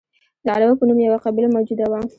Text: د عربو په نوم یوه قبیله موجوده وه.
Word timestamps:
د 0.45 0.47
عربو 0.55 0.79
په 0.79 0.85
نوم 0.87 0.99
یوه 1.07 1.19
قبیله 1.25 1.49
موجوده 1.55 1.85
وه. 1.91 1.99